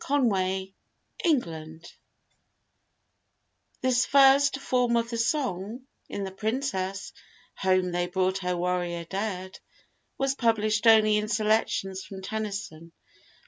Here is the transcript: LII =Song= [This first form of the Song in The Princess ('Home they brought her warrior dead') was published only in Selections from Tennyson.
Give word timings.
LII 0.09 0.73
=Song= 1.23 1.79
[This 3.81 4.03
first 4.07 4.57
form 4.59 4.95
of 4.97 5.11
the 5.11 5.19
Song 5.19 5.85
in 6.09 6.23
The 6.23 6.31
Princess 6.31 7.13
('Home 7.57 7.91
they 7.91 8.07
brought 8.07 8.39
her 8.39 8.57
warrior 8.57 9.05
dead') 9.05 9.59
was 10.17 10.33
published 10.33 10.87
only 10.87 11.17
in 11.17 11.27
Selections 11.27 12.03
from 12.03 12.23
Tennyson. 12.23 12.93